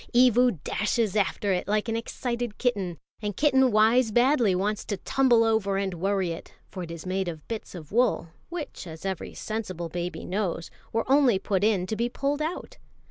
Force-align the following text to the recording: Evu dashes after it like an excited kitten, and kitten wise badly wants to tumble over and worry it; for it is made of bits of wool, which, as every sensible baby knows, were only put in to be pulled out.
Evu 0.15 0.57
dashes 0.63 1.15
after 1.15 1.53
it 1.53 1.67
like 1.67 1.87
an 1.87 1.95
excited 1.95 2.57
kitten, 2.57 2.97
and 3.21 3.37
kitten 3.37 3.71
wise 3.71 4.09
badly 4.09 4.55
wants 4.55 4.83
to 4.83 4.97
tumble 4.97 5.43
over 5.43 5.77
and 5.77 5.93
worry 5.93 6.31
it; 6.31 6.55
for 6.71 6.81
it 6.81 6.89
is 6.89 7.05
made 7.05 7.27
of 7.27 7.47
bits 7.47 7.75
of 7.75 7.91
wool, 7.91 8.29
which, 8.49 8.87
as 8.87 9.05
every 9.05 9.35
sensible 9.35 9.89
baby 9.89 10.25
knows, 10.25 10.71
were 10.91 11.05
only 11.07 11.37
put 11.37 11.63
in 11.63 11.85
to 11.85 11.95
be 11.95 12.09
pulled 12.09 12.41
out. 12.41 12.79